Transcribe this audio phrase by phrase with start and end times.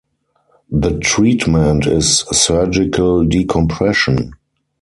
[0.71, 4.31] The treatment is surgical decompression.